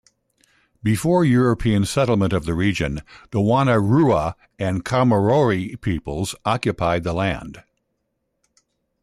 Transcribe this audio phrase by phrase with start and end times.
[0.81, 7.61] Before European settlement of the region the Wonnarua and Kamilaroi peoples occupied the land.